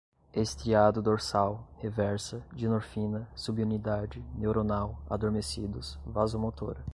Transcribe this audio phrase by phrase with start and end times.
[0.33, 6.83] estriado dorsal, reversa, dinorfina, subunidade, neuronal, adormecidos, vasomotora